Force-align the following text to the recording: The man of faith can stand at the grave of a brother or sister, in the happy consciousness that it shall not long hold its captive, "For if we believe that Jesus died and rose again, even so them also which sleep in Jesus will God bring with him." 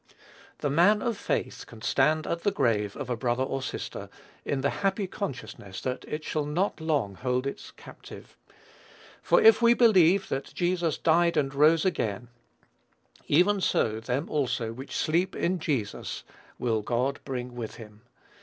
The 0.61 0.69
man 0.71 1.03
of 1.03 1.15
faith 1.15 1.63
can 1.67 1.83
stand 1.83 2.25
at 2.25 2.41
the 2.41 2.49
grave 2.49 2.97
of 2.97 3.07
a 3.07 3.15
brother 3.15 3.43
or 3.43 3.61
sister, 3.61 4.09
in 4.43 4.61
the 4.61 4.71
happy 4.81 5.05
consciousness 5.05 5.79
that 5.81 6.05
it 6.05 6.23
shall 6.23 6.43
not 6.47 6.81
long 6.81 7.13
hold 7.13 7.45
its 7.45 7.69
captive, 7.69 8.35
"For 9.21 9.39
if 9.39 9.61
we 9.61 9.75
believe 9.75 10.27
that 10.29 10.55
Jesus 10.55 10.97
died 10.97 11.37
and 11.37 11.53
rose 11.53 11.85
again, 11.85 12.29
even 13.27 13.61
so 13.61 13.99
them 13.99 14.27
also 14.27 14.73
which 14.73 14.95
sleep 14.97 15.35
in 15.35 15.59
Jesus 15.59 16.23
will 16.57 16.81
God 16.81 17.19
bring 17.23 17.53
with 17.55 17.75
him." 17.75 18.01